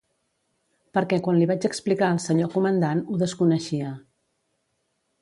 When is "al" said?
2.15-2.23